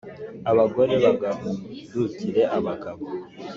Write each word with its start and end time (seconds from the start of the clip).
Abagore 0.51 0.93
bagandukire 1.03 2.41
abagabo 2.57 3.03